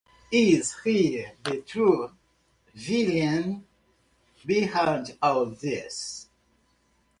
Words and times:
Is 0.31 0.73
he 0.83 1.27
the 1.43 1.57
true 1.61 2.11
villain 2.73 3.67
behind 4.43 5.15
all 5.21 5.45
this? 5.45 6.27